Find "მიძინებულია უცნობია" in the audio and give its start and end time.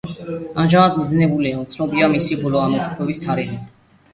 1.01-2.09